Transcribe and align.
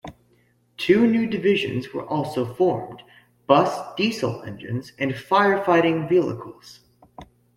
Two 0.77 1.05
new 1.05 1.27
divisions 1.27 1.93
were 1.93 2.07
also 2.07 2.55
formed: 2.55 3.03
bus 3.45 3.93
diesel 3.95 4.41
engines 4.41 4.93
and 4.97 5.11
firefighting 5.11 6.09
vehicles. 6.09 6.79